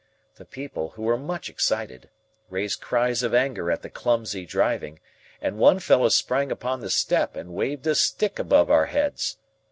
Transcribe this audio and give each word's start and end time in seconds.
The 0.37 0.45
people, 0.45 0.89
who 0.95 1.03
were 1.03 1.15
much 1.15 1.47
excited, 1.47 2.09
raised 2.49 2.81
cries 2.81 3.21
of 3.21 3.35
anger 3.35 3.69
at 3.69 3.83
the 3.83 3.89
clumsy 3.91 4.47
driving, 4.47 4.99
and 5.39 5.59
one 5.59 5.77
fellow 5.77 6.09
sprang 6.09 6.51
upon 6.51 6.79
the 6.79 6.89
step 6.89 7.35
and 7.35 7.53
waved 7.53 7.85
a 7.85 7.93
stick 7.93 8.39
above 8.39 8.71
our 8.71 8.87
heads. 8.87 9.37